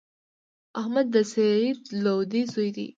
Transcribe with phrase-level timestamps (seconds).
[0.81, 2.87] احمد د سعید لودی زوی دﺉ.